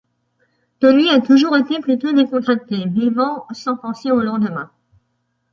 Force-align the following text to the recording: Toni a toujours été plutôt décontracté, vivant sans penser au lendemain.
Toni 0.79 1.09
a 1.11 1.19
toujours 1.21 1.55
été 1.55 1.79
plutôt 1.79 2.11
décontracté, 2.11 2.85
vivant 2.87 3.45
sans 3.53 3.77
penser 3.77 4.09
au 4.09 4.19
lendemain. 4.23 4.71